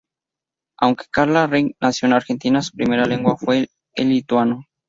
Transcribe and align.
Aunque 0.79 1.05
Carla 1.11 1.45
Rigg 1.45 1.75
nació 1.79 2.07
en 2.07 2.13
Argentina, 2.13 2.63
su 2.63 2.71
primera 2.75 3.05
lengua 3.05 3.37
fue 3.37 3.69
el 3.93 4.09
lituano. 4.09 4.65